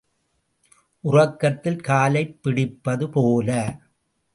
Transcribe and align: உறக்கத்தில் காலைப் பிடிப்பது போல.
உறக்கத்தில் 1.03 1.79
காலைப் 1.81 2.43
பிடிப்பது 2.43 3.09
போல. 3.09 3.79